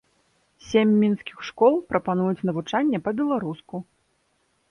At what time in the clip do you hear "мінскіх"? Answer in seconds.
1.01-1.37